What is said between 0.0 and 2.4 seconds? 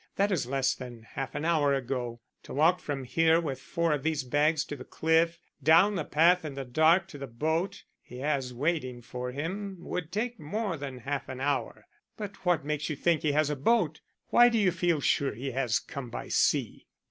That is less than half an hour ago.